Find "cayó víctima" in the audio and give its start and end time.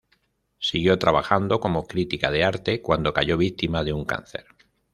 3.13-3.83